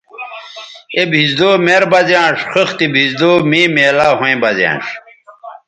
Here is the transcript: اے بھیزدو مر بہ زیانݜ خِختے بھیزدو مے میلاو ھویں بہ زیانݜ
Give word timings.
اے 0.95 1.01
بھیزدو 1.11 1.49
مر 1.65 1.83
بہ 1.91 1.99
زیانݜ 2.07 2.37
خِختے 2.51 2.85
بھیزدو 2.93 3.31
مے 3.49 3.61
میلاو 3.75 4.13
ھویں 4.19 4.37
بہ 4.41 4.49
زیانݜ 4.57 4.85